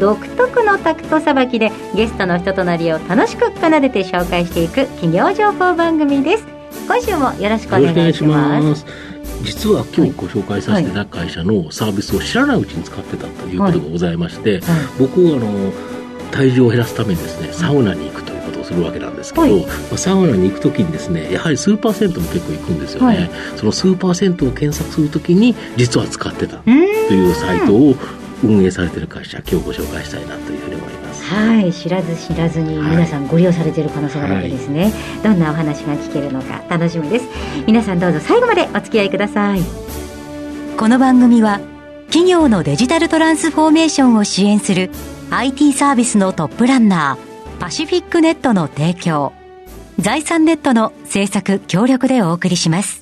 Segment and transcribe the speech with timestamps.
[0.00, 6.44] 独特のタクトさばきでゲストの人となりを楽しく奏でて紹介していく企業情報番組です。
[6.86, 8.86] 今週もよろしくお願いします。
[9.42, 14.76] 実は今日ご紹介させていただく会社のサービスを知らないうちに使ってたということがございまして、はい。
[14.76, 15.72] はい、僕はあの
[16.30, 27.94] 体重を減らすためにですねサウナに行くということをするわけなんですけど、はい、まあ、サウナに行く時にですねやはりスーパー銭湯も結構行くんですよね、そのスーパー銭湯を検索する時に実は使ってたというサイトを
[28.42, 31.24] 運営されてる会社今日ご紹介したいなというふうに思います。
[31.24, 37.26] はい知らず知らずに皆さんご利用されている可能性があるわけですね、はい、どんなお話が聞けるのか楽しみです。
[37.66, 39.60] 皆さんどうぞ最後までお付き合いください。
[40.76, 41.60] この番組は
[42.06, 44.90] 企業のデジタルトランスフォーメーションを支援する
[45.30, 49.32] IT サービスのトップランナーパシフィックネットの提供
[49.98, 52.97] 財産ネットの制作協力でお送りします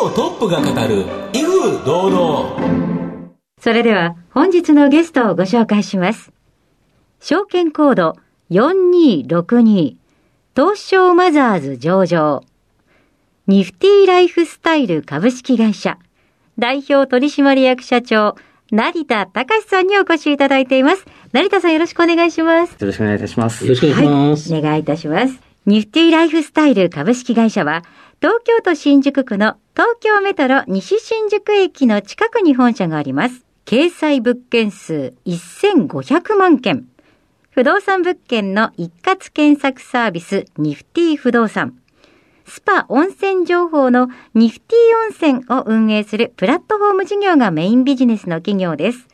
[0.00, 6.32] 業トップが語る威風堂々それでは本日のゲストをご紹介します
[7.20, 8.16] 証券コード
[8.50, 9.96] 4262
[10.56, 12.42] 東証マザーズ上場
[13.46, 15.98] ニフティライフスタイル株式会社
[16.58, 18.36] 代表取締役社長
[18.72, 21.04] 成田隆さんにお越しいただいています。
[21.32, 22.72] 成田さんよろしくお願いします。
[22.78, 23.64] よろしくお願いいたします。
[23.64, 24.52] よろしくお願いします。
[24.52, 25.49] はい、お願いいたします。
[25.66, 27.82] ニフティライフスタイル株式会社は、
[28.22, 33.44] 東京都新宿区の東京メトロ西新宿駅の近くに本社があります。
[33.66, 36.86] 掲載物件数1500万件。
[37.50, 41.76] 不動産物件の一括検索サービスニフティ不動産。
[42.46, 49.06] スパ温泉情報のニフティ温泉を運営するプラットフォーム事業がメインビジネスの企業です。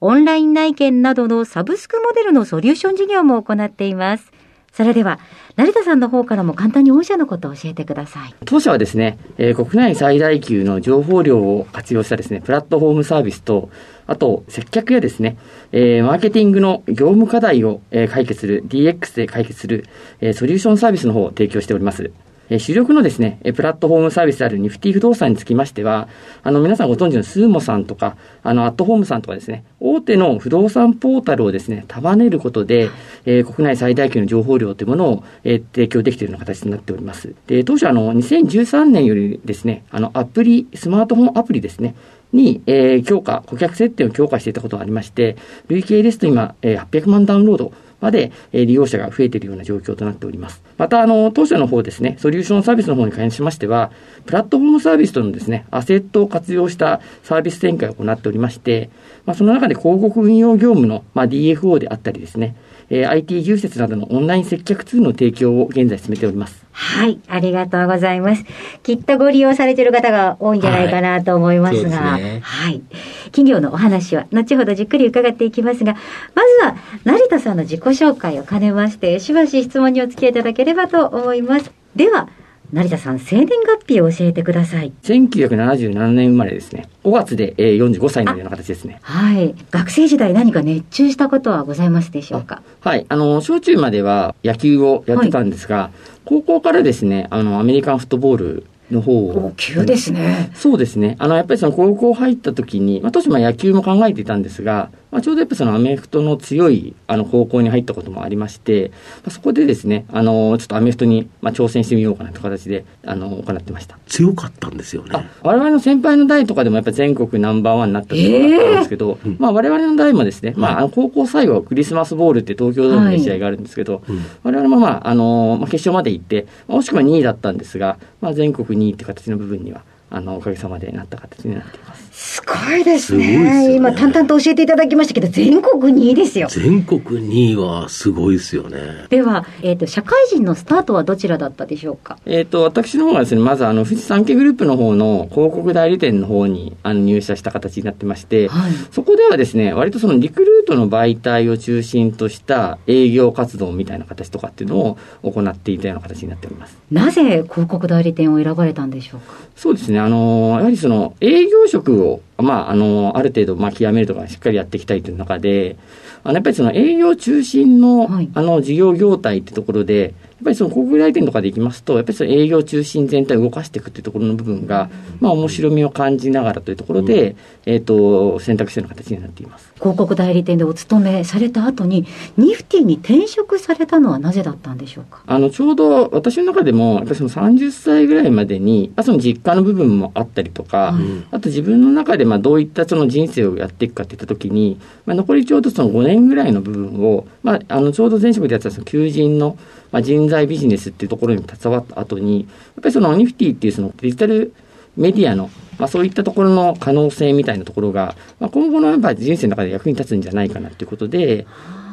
[0.00, 4.33] オンライン内見などのサブスクモデルのソリューション事業も行っています。
[4.76, 5.20] それでは、
[5.54, 8.34] 成田さんの方からも簡単に御社のことを教えてください。
[8.44, 13.70] 当社はですね、えー、国内最大級の情報量を活用したですね、プラットフォームサービスと、
[14.08, 15.36] あと、接客やですね、
[15.70, 19.84] えー、マーケティングの業務課題を、えー、解決する、DX で解決する、
[20.20, 22.10] えー、ソリューションサービスの方を提供しております。
[22.50, 26.08] え主力のですね、プラットフォームサービスであるニフティ不動産につきましては、
[26.42, 32.90] あの、皆さんご存知のスーモさんとか、あの、アットホームさんとかですね、大手の不動産ポータルをですね、束ねることで、
[33.24, 37.34] えー、国内最大級の情報量というものを、えー、提供できているような形になっております。
[37.46, 41.94] で、当初あの、2013年よりですね、あの、アプリ、スマートフォンアプリですね、
[42.34, 45.36] に、えー、強化、顧客設定を強化していたことがありまして、
[45.68, 47.72] 累計ですと今、えー、800万ダウンロード
[48.04, 50.62] まで、え利用者が増えているような状況となっております。
[50.76, 53.92] また、あの、当社の方ですね、ソリューションサービスの方に関しましては、
[54.26, 58.90] プラットフォームサービスとのですね、アセットを活用したサービス展開を行っておりまして、
[59.24, 62.54] まあ、その中で広告運用業務の、まあ、DFO であったりですね、
[62.90, 66.64] えー、IT 技術などのオンライン接客ツールの提供を現在進めております。
[66.72, 68.44] はい、ありがとうございます。
[68.82, 72.82] きっとご利用されている方が多いんじゃないかなと思いますが、はい、ねはい、
[73.26, 75.94] 企業のお話は後ほどじっくり伺っていきますが、
[76.34, 81.70] まずは成田さんの自己紹介を兼ねまして、しばし質問にお付き合いいただければと思います。
[81.94, 82.28] では、
[82.74, 84.92] 成田さん、生年月日を教えてください。
[85.04, 86.88] 1977年生まれですね。
[87.04, 88.98] 5月で、えー、45歳のような形ですね。
[89.02, 89.54] はい。
[89.70, 92.62] 学生時代何か熱中したことはございますでしょうか？
[92.80, 93.06] はい。
[93.08, 99.52] あの、小中までは野球をやってたんですが、はい、高校からですね、あの、アメリカンフットボールの方を。
[99.56, 100.50] 急ですね。
[100.56, 101.14] そうですね。
[101.20, 108.90] あの、やっぱりその高校入った時に、まあ、当時まあ野球も考えていたんですが、まあ、ちょうどやっぱそのアメフトの強いあの高校に入ったこともありまして、
[109.22, 113.96] まあ、そこでですね、あの、ちょっとアメフトにまあ挑戦してみようかなという形で、あの、行ってました。
[114.08, 115.24] 強かったんですよね。
[115.44, 124.02] 我々の先輩の代とかでもやっぱり全国ナンバーワンになったところがあったんですけど、えー、まあ我々の代もですね、まあ、あの高校最後はクリスマスボールって東京ドームで試合があるんですけど、はい、
[124.42, 129.84] 我々もまあ、あの、まあ、決勝まで行って、惜しくは2位だったんですが、まあ全国2位って形の部分には、
[130.16, 132.04] あの、おかげさまでなった形になっています。
[132.14, 133.24] すごいですね。
[133.24, 136.46] すね今、淡々と教えていただきましたけど、全国2位ですよ。
[136.48, 139.06] 全国2位はすごいですよね。
[139.10, 142.18] では、えっ、ー、と、社会人のスタートはどちらだったでしょうか？
[142.26, 156.78] えっ、と、私の方はですね、まず、あの、富士山系グループの方の広告代理店の方にあの入社した形になってまして、はい、そこではですね、割とそのリクルートの媒体を中心とした営業活動みたいな形とかっていうのを行っていたような形になっております。
[156.90, 159.34] なぜ広告代理店を選ばれたんでしょうか？
[159.56, 165.76] そうですね、あの、やはりその営業職をまあ、あの、ある程度、まあ、極めるとかしっかりやっていきたいという中で、
[166.24, 170.12] あの、やっぱりその営業中心の、はいあの、事業業態ってところで、やっ
[170.44, 174.90] ぱりその広告代理店とかでいきますと、やっぱりその営業中心全体を動かしていくっていうところの部分が、
[175.20, 177.36] まあ、面白みを感じながらというところで、
[177.66, 179.72] えっ、と、選択肢の形になっています。
[179.76, 185.22] 広告代理店でお勤めされた後に、ニフティに転職されたのはなぜだったんでしょうか？
[185.26, 199.56] あの、ちょうど私の中でも、やっぱりその30歳ぐらいまでに、まあ、その実家の部分もあったりとか、はいあと自分の中でまあどういったその人生をやっていくかっていったときに、まあ、残りちょうどその5年ぐらいの部分を、まあ、あの、ちょうど前職でやったその求人の、
[199.92, 202.48] まあ、人材ビジネスっていうところに携わった後に、やっ
[202.82, 204.52] ぱりそのニフティっていうそのデジタル
[204.96, 211.46] メディアの、まあ、そういったところの可能性みたいなところが、まあ、今後のやっぱ人生の中で役に立つんじゃないかなっていうことで、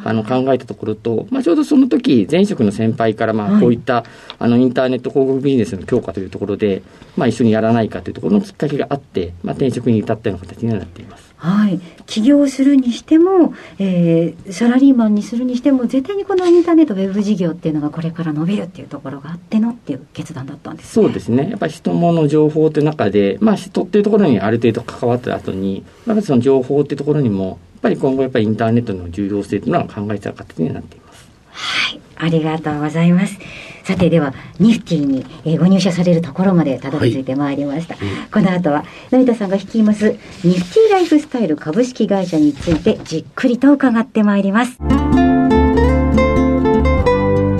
[0.03, 4.03] あの考えたところと、まあ、ちょうどその時前職の先輩からまはいあこういった、
[4.39, 6.81] あのインターネット広告ビジネスの強化というところで、
[7.15, 11.31] まあ、一緒にやらないかというところのきっかけがあって、まあ、転職に至ったような形にはなっています。
[11.41, 11.79] はい。
[12.05, 21.05] 起業するにしても、えーサラリーマンにするにしても、絶対にこのインターネットウェブ事業っていうのがこれから伸びるっていうところがあってのっていう決断だったんですね。
[21.05, 21.49] そうですね。
[21.49, 31.29] やっぱり人物情報という中で、まあ人っていうところにある程度関わった後に、やっぱりその情報っていうところにも、ぱり今後やっぱりインターネットの重要性というのは考えた形になっています。
[31.51, 32.01] はい。
[32.15, 33.37] ありがとうございます。
[33.83, 37.95] さてでは、ニフティに、えーご入社されるところまでたどり着いてまいりました。
[38.31, 44.77] この後は、成田さんが率います、ニフティライフスタイル株式会社についてじっくりと伺ってまいります。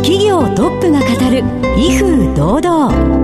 [0.03, 1.44] 企業トップが語る
[1.77, 3.21] 威風堂々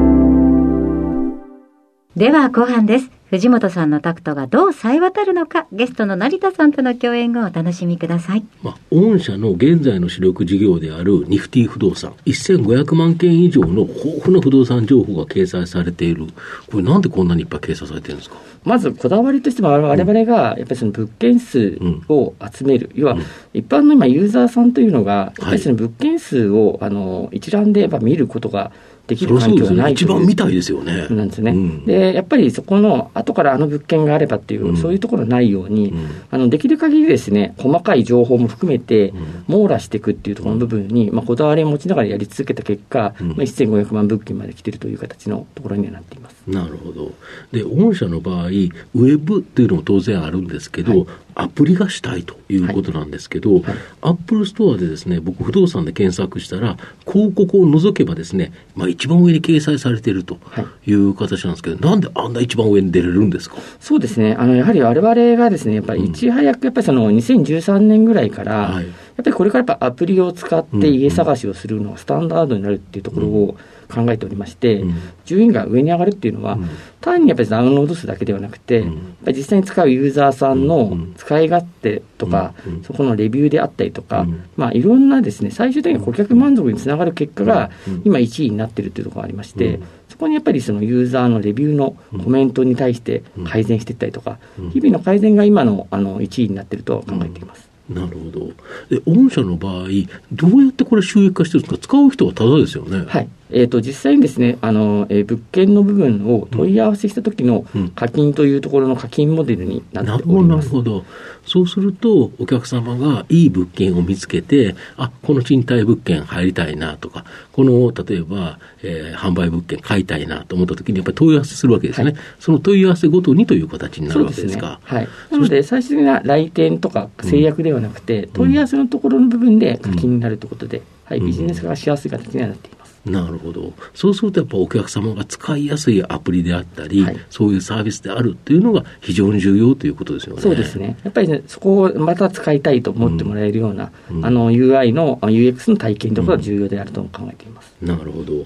[2.16, 3.17] では後半です。
[3.30, 8.46] 藤本さんのタクトがどう冴え渡るのか、ゲストの成田さんとの共演をお楽しみください。
[8.64, 16.28] まあ、御社の現在の主力事業であるニフティ不動産、1500万件以上の豊富な不動産情報が掲載されている。
[16.72, 18.38] これなんでこんなにいっぱい掲載されてるんですか？
[18.64, 21.78] まずこだわりとしても我々がやっぱりその物件数
[22.08, 23.18] を集める、要は
[23.54, 28.72] 一般の今ユーザーさんというのがやっぱりその物件数をあの一覧でやっぱ見ることが
[29.08, 31.08] できる環境がないという番見たいですよね。
[31.10, 31.86] なんですね、うん。
[31.86, 34.78] でやっぱりそこの後からあの物件があればっていう、うん。
[34.78, 36.08] そういうところないように、うん。
[36.30, 39.14] あのできる限りですね細かい情報も含めてん。
[39.48, 43.28] 網羅していくっていうところの部分に、まあ、こだわりを持ちながらやり続けた結果、うん。
[43.30, 46.37] まあ、1500万物件まで来てるという形のところにはなっています。
[46.48, 47.12] なるほど。
[47.52, 51.08] で、御社の場合、ウェブっていうのも当然あるんですけど、はい。
[51.40, 53.64] アプリが主体ということなんですけど、はい。
[54.02, 60.40] アップルストアでですね、僕不動産で検索したら、広告を除けばですね、まあ一番上に掲載されていると
[60.86, 60.94] い。
[60.94, 63.58] う形なんですけど、なんであんな一番上に出れるんですか？
[63.82, 64.34] そうですね。
[64.40, 68.86] あの、やはり我々がですね、やっぱりいち早く、やっぱりその2013年ぐらいから、はい。
[68.86, 73.58] やっぱりこれからやっぱアプリを使って家探しをするのがスタンダードになるっていうところを
[73.90, 74.96] 考えておりまして、うん。
[75.26, 76.70] 順位が上に上がるっていうのは、うん。
[77.00, 78.88] 単にやっぱりダウンロード数だけではなくて、うん。
[78.88, 78.96] やっ
[79.26, 81.14] ぱり実際に使うユーザーさんうのん。
[81.18, 82.54] 使い勝手とか、
[82.84, 84.44] そこのレビューであったりとか、うん。
[84.56, 88.02] まあいろんなですね、最終的に顧客満足につながる結果がうん。
[88.06, 89.84] 今1位になってるっていうところがありまして、うん。
[90.10, 94.70] そこにやっぱりそのユーザーのレビューのコメントに対して改善していったりとか、うん。
[94.72, 97.68] 日々の改善が今のあの1位になってると考えています。
[97.90, 98.48] なるほど。
[98.90, 99.88] で、御社の場合、
[100.34, 101.88] どうやってこれ収益化してるんですか？
[101.88, 103.06] 使う人はただですよね。
[103.08, 103.30] はい。
[103.52, 110.70] えっ、と、実際にですね、あの、えー物件の部分を問い合わせした時のうん課金というところの課金モデルになってなるほど、なおります。
[110.70, 111.06] るほど。
[111.46, 122.12] そうすると、お客様がいい物件を見つけて、あ、この賃貸物件入りたいなとか、この、例えば、えー販売物件買いたいなと思った時に、やっぱり問い合わせするわけですよね。
[122.12, 124.80] はいその問い合わせごとにという形になるわけですか。
[124.84, 125.08] はい。
[125.32, 132.77] なので、最終的な来店とか制約ではなくて、問い合わせのところの部分で課金になるということで、はい、ビジネス化がしやすい形にはなっています。
[133.12, 133.74] なるほど。
[133.94, 140.42] そうするとやっぱお客様が使いやすいアプリであったり、はいそういうサービスであるっていうのが非常に重要ということですよね。
[140.42, 140.98] そうですね。
[141.04, 147.74] やっぱりね、そこをまた使いたいと思ってもらえるような、うんあの、UI の、あ UX の体験ということが重要であると考えています。
[147.82, 148.46] なるほど。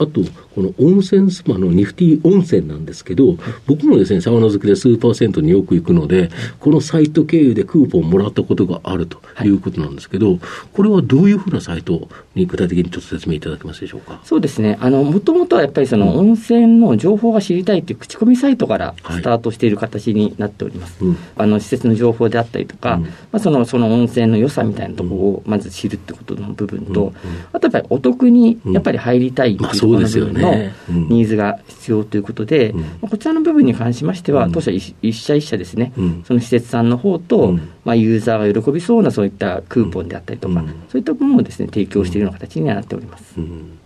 [0.00, 0.22] あと、
[0.54, 9.50] この温泉スパのニフティ温泉なんですけど、僕もですね、サウナ好きで数パーセントによく行くので、このサイト経由でクーポンをもらったことがあるとい。
[9.50, 10.38] うことなんですけど、
[10.72, 14.20] これはどういうふうなサイトに具体的にちょっと説明いただけますでしょうか？
[14.24, 14.78] そうですね。
[14.80, 21.04] あの、もともとはやっぱりその温泉の情報が知りたいという口コミサイトからスタートしている形になっております。
[21.04, 21.16] うん。
[21.36, 23.02] あの、施設の情報であったりとか、うん。
[23.02, 27.12] まあ、その、その温泉の良さみたいなところをまず知るってことの部分と、うん。
[27.52, 34.52] あとやっぱりお得にやっぱり入りたいっていうところの部分まあそうですよのニーズが必要ということで、こちらの部分に関しましては、うん。
[34.52, 36.24] 当社一一社一社ですね、うん。
[36.26, 37.70] その施設さんの方と、うん。
[37.84, 40.68] まあ、ユーザーが喜びそうなそういったクーポンであったりとか、うん。
[40.88, 43.34] そういったものをですね、提供しているような形にはなっております。
[43.38, 43.78] うん。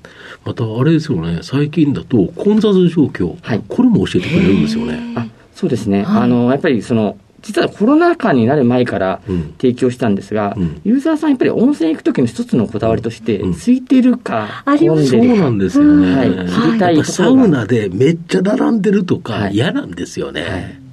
[0.45, 3.63] また、あれですよね、最近だと混雑状況、はい。
[3.67, 5.01] これも教えてくれるんですよね。
[5.17, 6.23] あそうですね、はい。
[6.23, 9.55] あのやっぱりその実はコロナ禍になる前からうん。
[9.61, 10.81] 提供したんですが、うん。
[10.85, 13.51] ユーザーさん、やっぱり温泉行くときの一つのこだわりとして、うん。
[13.53, 15.07] 空いてるか、混んでるか。
[15.07, 16.17] そうなんですよね。
[16.17, 16.37] はい。
[16.37, 19.55] やっ知りたいサウナでめっちゃ並んでるとかはい。
[19.55, 20.43] 嫌なんですよね。
[20.43, 20.84] はい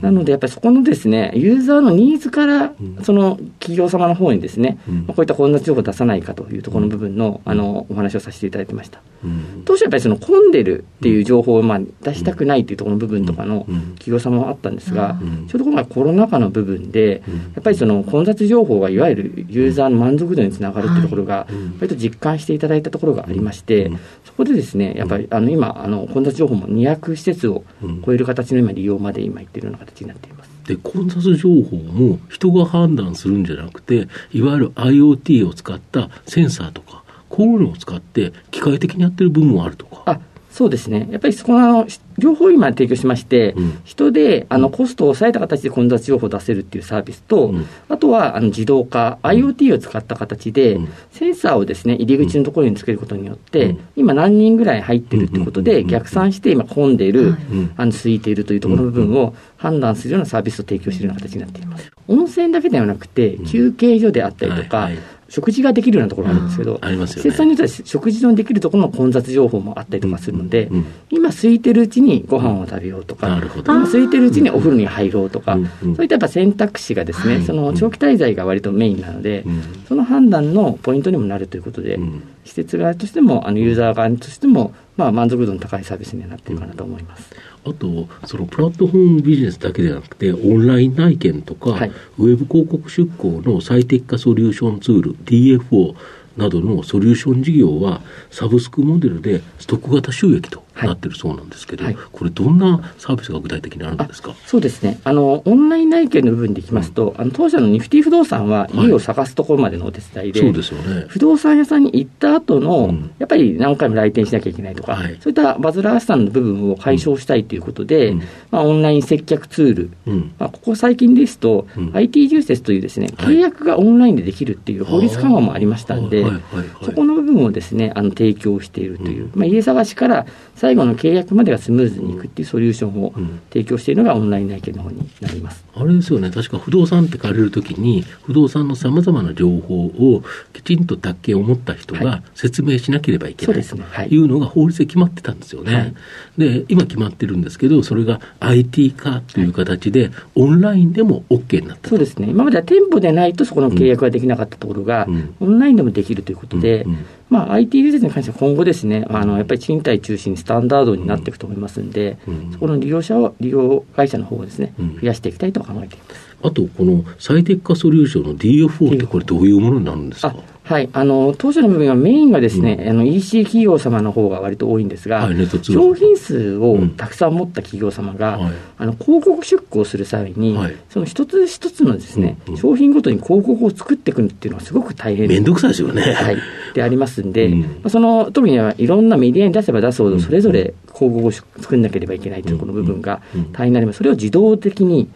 [0.00, 4.94] なので、やっぱりそこのですね、ユーザーのニーズからうん、その企業様の方にですね、うん。
[5.06, 9.00] まあこういった混雑情報を出さないかというところの部分の、あの、お話をさせていただいてました。
[9.22, 9.62] うん。
[9.64, 13.94] 当初やっぱりその混んでるっていう情報をまあ出したくないっていうところの部分とかのうん。
[13.94, 27.64] 企業様もあったんですがうん、ちょうど今回コロナ禍の部分でうん、やっぱりその混雑情報がいわゆるユーザーの満足度につながるっていうところがうん、割と実感していただいたところがありましてうん、そこでですね、やっぱりあの今、あの混雑情報も200施設を
[28.04, 30.50] 超える形の今利用まで今いっているな形になっています。
[30.66, 40.20] で混雑情報も人が判断するんじゃなくていわゆる IoT を使ったセンサーとかこういうのを使って機械的にやってる部分もあるとか。
[40.54, 43.80] あそうですね、やっぱりそこのあのし両方今提供しまして、うん。
[43.84, 47.66] 人であのコストを抑えた形で混雑情報を出せるっていうサービスと、うん。
[47.88, 50.88] あとはあの自動化、IoT を使った形で、うん。
[51.10, 53.80] センサーをですね入り口のところにつけることによって、うん。
[53.96, 55.86] 今、何人ぐらい入ってるということで、うん。
[55.88, 57.14] 逆算して今、混んでい。
[57.14, 57.36] る、
[57.76, 61.90] あの空いているというところの部分を判断するようなサービスを提供しているような形になっています。
[62.08, 65.02] 温泉だけではなくて、休憩所であったりとか、はいはい
[65.34, 67.22] 食事ができるようなところがあるんですけど、ありますよね。
[67.22, 70.86] 施設さんによっては食事のできるところの混雑情報もあったりとかするので、うんうん。
[71.10, 73.72] 今空いてるうちにご飯を食べようとか、なるほど。
[73.72, 75.96] 今空いてるうちにお風呂に入ろうとか、うんうん。
[75.96, 79.62] そういったやっぱ選択肢がですね、その長期滞在が割とメインなので、うん。
[79.88, 82.22] その判断のポイントにもなるということで、うん。
[82.44, 87.34] 施設側としても、あのユーザー側としても、まあ、満足度の高いサービスにはなっているかなと思います。
[87.64, 95.94] あと、そのプラットフォームビジネスだけではなくて、オンライン内見とか、はいウェブ広告出稿の最適化ソリューションツール、DFO
[96.36, 101.96] などのソリューション事業は、サブスクモデルでストック型収益となってるそうなんですけど、はい。
[102.12, 104.34] これ、どんなサービスが具体的にあるんですか？
[104.46, 104.98] そうですね。
[105.04, 111.06] あの、オンライン内見の部分でいきますと、あの、当社のニフティ不動産は家を探すところまでのお手伝いで、そうですよね。
[111.08, 113.10] 不動産屋さんに行った後の、うん。
[113.18, 115.16] やっぱり何回も来店しなきゃいけないとか、はい。
[115.20, 118.18] そういったバズラースさんの部分を解消したいということで、うん。
[118.50, 120.32] まあ、オンライン接客ツール、うん。
[120.38, 121.90] まあ、ここ最近ですと、うん。
[121.94, 123.34] IT 重説というですね、はい。
[123.36, 126.30] 契約がオンラインでできるっていう法律緩和もありましたんで、はい。
[126.32, 126.40] はい。
[126.40, 126.58] はい。
[126.58, 126.68] はい。
[126.84, 129.32] そこの部分をですね、あの提供しているという、うん。
[129.34, 133.40] まあ、家探しから最後の契約までがスムーズにいくっていうソリューションをうん。
[133.50, 135.64] 提供しているのがオンライン内見の方になります。
[135.74, 143.96] あれですよね、確か不動産って借りるときに、不動産のさまざまな情報をきちんと宅建を持った人はが説明しなければいけないとそうですね。
[143.96, 144.08] はい。
[144.08, 145.74] いうのが法律で決まってたんですよね。
[145.74, 145.94] はい。
[146.38, 151.90] で、今決まってるんですけど、それが IT 化という形で、オンラインでも OK になったと。
[151.90, 155.34] そうですね、今までは店舗でないとそこの契約ができなかったところが、うん。
[155.40, 156.98] オンラインでもできるということで、うんうん。
[157.30, 162.52] まあ、IT 技術に関しては今後ですね、あのやっぱり賃貸中心にスタンダードになっていくと思いますんで、うん。
[162.52, 165.00] そこの利用者を、利用会社の方をですね、うん。
[165.00, 166.36] 増やしていきたいと考えています。
[166.42, 170.28] あと、この最適化ソリューションの DFO ってこれどういうものになるんですか？
[170.28, 178.52] あはい、あの当社の部分はメインがですね、あの EC 企業様の方が割と多いんですが、はい商品数をたくさん持った企業様が、はい。
[178.78, 180.76] あの広告出稿する際に、はい。
[180.88, 182.60] その一つ一つのですね、うんうん。
[182.60, 186.02] 商品ごとに広告を作っていくっていうのはすごく大変めんどくさいですよね。
[186.02, 186.38] はい、
[186.72, 187.60] でありますんで、うん。
[187.60, 190.20] まあその特にはいろんなメディアに出せば出すほど、うん。
[190.20, 193.20] それぞれ広告を作んなければいけないというこの部分が
[193.52, 193.98] 大変になります。
[193.98, 195.08] それを自動的に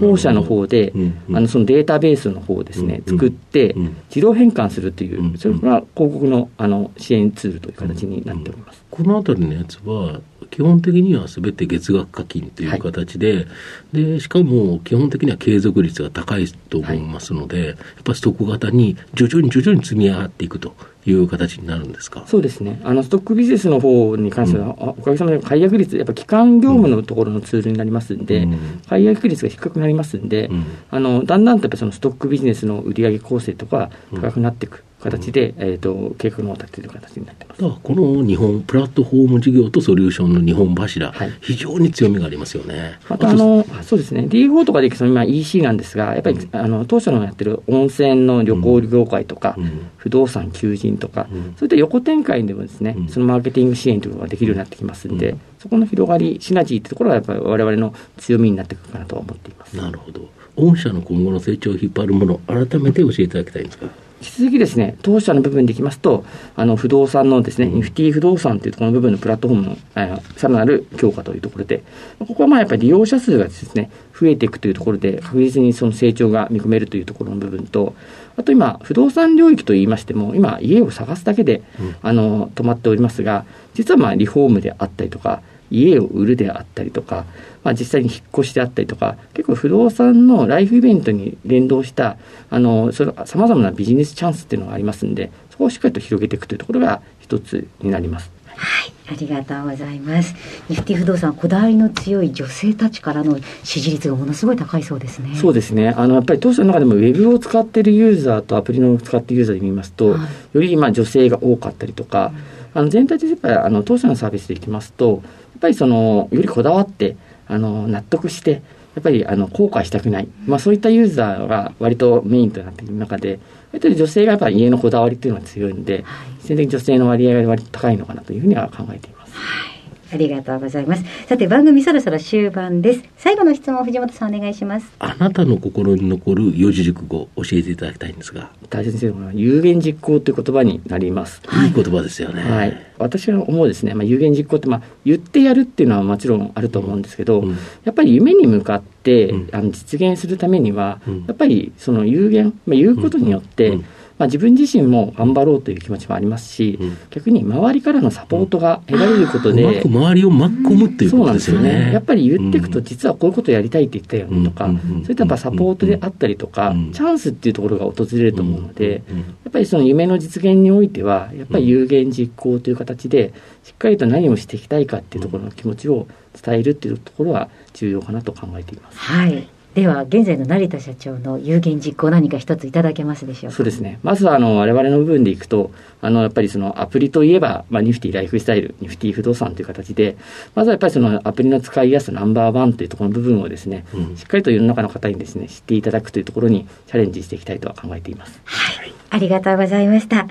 [0.00, 0.92] 当社の方で、
[1.32, 8.82] あのそのデータベースの方をですね、作ってうん、自動変換するという、うんそれが広告のあの支援ツールという形になっております。
[8.90, 10.20] このあたりのやつは、
[10.50, 13.46] 基本的にはすべて月額課金という形で、
[13.92, 20.74] で、しかも基本的には継続率が高いと思いますので、やっぱストック型に徐々に徐々に積み上がっていくと
[21.10, 22.24] いう形になるんですか？
[22.26, 22.80] そうですね。
[22.84, 37.62] あの、ストックビジネスの方に関しては、あおかげさまで解約率、やっぱ基幹業務のところのツールになりますんで、うん解約率が低くなりますんで、うんあの、だんだんとやっぱそのストックビジネスの売上構成とか高くなっていく形で、えっ、と、計画のを立てている形になってます。
[37.62, 42.98] この日本、プラットフォーム事業とソリューションの日本柱、はい非常に強みがありますよね。
[43.08, 59.76] またあの、そうですね、D4 とかでその今 EC なんですが、やっぱり、あの当社のやってる温泉の旅行業界とか、うん不動産求人とか、うんそういった横展開でもですね、うんそのマーケティング支援というのができるようになってきますんで、うんそこの広がり、シナジーというところがやっぱり我々の強みになってくるかなとは思っています。
[59.76, 60.28] なるほど。
[60.56, 63.86] 御社の今後の成長を引っ張るもの、改めて教えていただきたいんですか。
[64.20, 66.24] 引き続きですね、当社の部分でいきますと、
[66.56, 71.84] あの不動産のですね、うんニフティ不動産というところの部分のプラットフォームのあのさらなる強化というところで、
[72.18, 77.94] ここはまあやっぱり利用者数がですね、増えていくというところで、確実にその成長が見込めるというところの部分と、
[78.36, 81.96] あと今、不動産領域といいましても、今、家を探すだけで、うん。
[82.02, 83.44] あの止まっておりますが、
[83.74, 87.24] 実はまあリフォームであったりとか、家を売るであったりとか、
[87.64, 92.16] まあ、実際に引っ越しであったりとか、結構不動産のライフイベントに連動した、
[92.50, 98.38] あの、そさまざまなビジネスチャンスっていうのがありますんで、そこをしっかりと広げていくというところが一つになります。
[98.58, 100.34] はい、ありがとうございます。
[100.68, 105.36] ニフティ不動産、こだわりの強い女性たちからの支持率がものすごい高いそうですね。
[105.36, 105.90] そうですね。
[105.96, 110.20] あの、やっぱり当社の中でもウェブを使っているユーザーとアプリの使っているユーザーで見ますと、はい、
[110.54, 118.62] より今女性が多かったりとか、うん、あの全体でやっぱりあの当社のサービスでいきますと、やっぱりその、よりこだわって、あの、納得して、
[118.94, 123.38] やっぱりあの後悔したくない、まあ、そういったユーザーが割とメインとなっている中で、
[123.72, 126.04] やっぱり女性がやっぱり家のこだわりっていうのは強いんで、
[126.38, 129.34] 必然的に女性の割合が割と高いのかなというふうには考えています。
[129.34, 129.77] はい
[130.10, 131.04] ありがとうございます。
[131.26, 133.02] さて番組そろそろ終盤です。
[133.16, 134.86] 最後の質問藤本さんお願いします。
[134.98, 138.50] あなたの心に残る四字熟語教えていただきたいんですが。
[138.70, 141.42] 大切なのは有言実行という言葉になります。
[141.64, 142.42] いい言葉ですよね。
[142.42, 142.88] はい。
[142.98, 153.78] 私は思うですね、まあ、有言実行って、まあ、言ってやるっていうのはもちろんあると思うんですけど、うん、やっぱり夢に向かって、うん、あの実現するためには、うん、やっぱりその有言、まあ、言うことによって、
[154.18, 161.68] まあ、自分自身も頑張ろうという気持ちもありますし、うん、逆に周りからのサポートが得られることで、うまく周りを巻き込むっていうことですよね。
[161.86, 161.92] ね。
[161.92, 169.02] やっぱり言っていくと、実はこういうことやりたいって言ったよねとか、そういったやっぱサポートであったりとか、チャンスっていうところが訪れると思うので、
[169.44, 173.32] やっぱりその夢の実現においては、やっぱり有言実行という形で、
[173.62, 176.06] しっかりと何をしていきたいかっていうところの気持ちを
[176.42, 178.98] 伝えるっていうところは重要かなと考えています。
[178.98, 183.56] はいでは現在の成田社長の有言実行何か一ついただけますでしょうか？
[183.56, 184.00] そうですね。
[184.02, 185.70] まずはあの我々の部分でいくと
[186.00, 190.16] あのやっぱりそのアプリといえば、まあ、ニフティライフスタイルニフティ不動産という形で
[190.54, 198.40] まずはやっぱりそのアプリの使いやすさナンバーワンというところの部分をですね、うん、しっかりと世の中の方にですね知っていただくというところにチャレンジしていきたいとは考えています。
[198.44, 198.92] はい。
[199.10, 200.26] ありがとうございました。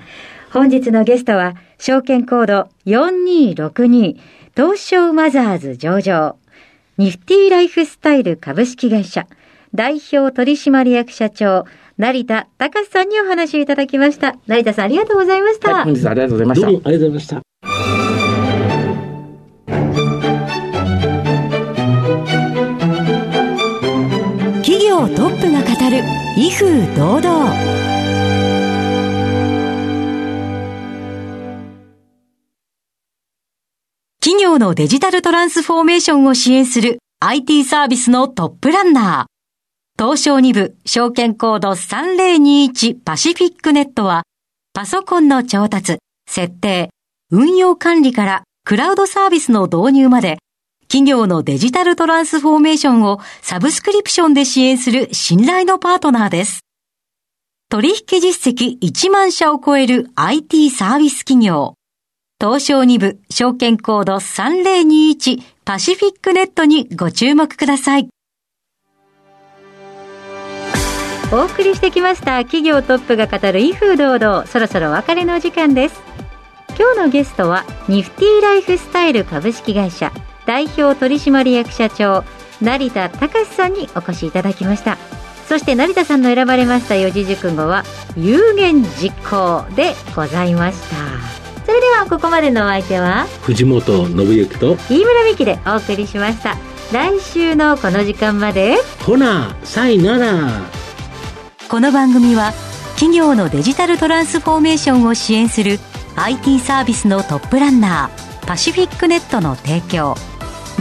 [0.52, 4.18] 本日のゲストは証券コード4262
[4.56, 6.36] 東証マザーズ上場
[6.98, 9.28] ニフティライフスタイル株式会社
[9.72, 11.64] 代表取締役社長、
[11.96, 14.34] 成田隆さんにお話をいただきました。
[14.48, 15.72] 成田さんありがとうございました。
[15.72, 16.66] はい、本日はありがとうございました。
[16.66, 17.42] どうもありがとうございました。
[24.64, 26.02] 企業トップが語る
[26.36, 27.87] 威風堂々。
[34.58, 40.02] 業のデジタルトランスフォーメーションを支援する IT サービスのトップランナー。
[40.02, 44.24] 東証2部証券コード3021パシフィックネットは、
[44.74, 46.90] パソコンの調達、設定、
[47.30, 50.38] 運用管理からクラウドサービスの導入まで、
[50.88, 56.60] 企業のデジタルトランスフォーメーションをサブスクリプションで支援する信頼のパートナーです。
[57.70, 61.77] 取引実績1万社を超える IT サービス企業。
[62.40, 68.08] 東証2部証券コード3021パシフィックネットにご注目ください。
[71.32, 74.46] お送りしてきました企業トップが語る威風堂々。
[74.46, 76.00] そろそろお別れの時間です。
[76.78, 80.12] 今日のゲストはニフティライフスタイル株式会社
[80.46, 82.22] 代表取締役社長
[82.60, 84.96] 成田隆さんにお越しいただきました。
[85.48, 87.82] そして成田さんの選ばれました四字熟語は
[88.16, 91.17] 有言実行でございました。
[91.78, 96.56] れではここまでのお相手は藤本信之と飯村美希でお送りしました。
[96.92, 98.76] 来週のこの時間まで。
[99.04, 100.62] ほなさいなら。
[101.68, 102.52] この番組は
[102.94, 105.78] 企業のデジタルトランスフォーメーションを支援する
[106.16, 110.16] IT サービスのトップランナーパシフィックネットの提供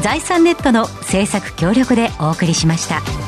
[0.01, 3.27] 財産ネットの制作協力でお送りしました。